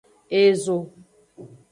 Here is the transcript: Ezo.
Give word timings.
Ezo. 0.43 0.77